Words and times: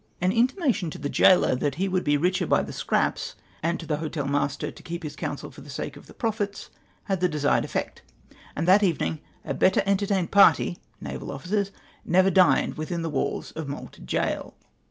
An 0.19 0.31
mtimation 0.31 0.89
to 0.89 0.97
the 0.97 1.11
gaoler 1.11 1.53
that 1.59 1.75
he 1.75 1.87
would 1.87 2.03
be 2.03 2.15
the 2.15 2.21
richer 2.23 2.47
by 2.47 2.63
the 2.63 2.73
scraps, 2.73 3.35
and 3.61 3.79
to 3.79 3.85
the 3.85 3.97
hotel 3.97 4.25
master 4.25 4.71
to 4.71 4.81
keep 4.81 5.03
liis 5.03 5.15
counsel 5.15 5.51
for 5.51 5.61
the 5.61 5.69
sake 5.69 5.95
of 5.95 6.07
the 6.07 6.15
profits, 6.15 6.71
had 7.03 7.19
the 7.19 7.29
desu^ed 7.29 7.63
effect; 7.63 8.01
and 8.55 8.67
that 8.67 8.81
evening 8.81 9.19
a 9.45 9.53
better 9.53 9.83
entertained 9.85 10.29
[)arty 10.33 10.79
(naval 10.99 11.31
officers) 11.31 11.69
never 12.03 12.31
dined 12.31 12.77
within 12.77 13.03
the 13.03 13.11
walls 13.11 13.51
of 13.51 13.67
Malta 13.67 14.01
gaol. 14.01 14.55